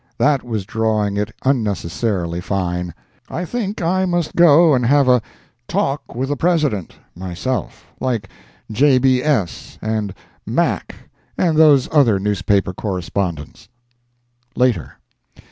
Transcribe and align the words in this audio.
That 0.17 0.41
was 0.43 0.65
drawing 0.65 1.15
it 1.15 1.29
unnecessarily 1.45 2.41
fine. 2.41 2.95
I 3.29 3.45
think 3.45 3.83
I 3.83 4.03
must 4.05 4.35
go 4.35 4.73
and 4.73 4.83
have 4.83 5.07
a 5.07 5.21
"Talk 5.67 6.15
with 6.15 6.29
the 6.29 6.35
President" 6.35 6.95
myself, 7.15 7.85
like 7.99 8.27
"J.B.S." 8.71 9.77
and 9.79 10.15
"Mack," 10.43 10.95
and 11.37 11.55
those 11.55 11.87
other 11.91 12.17
newspaper 12.17 12.73
correspondents. 12.73 13.69
Later. 14.55 14.93